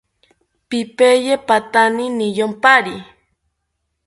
[0.69, 2.95] Pipiye patani niyompari